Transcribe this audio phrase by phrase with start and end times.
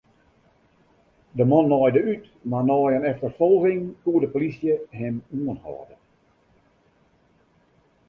[1.41, 5.15] De man naaide út, mar nei in efterfolging koe de polysje him
[5.47, 5.95] oanhâlde.